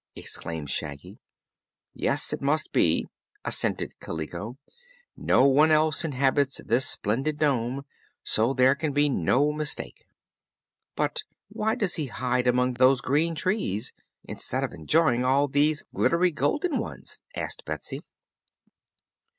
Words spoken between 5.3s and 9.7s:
one else inhabits this splendid dome, so there can be no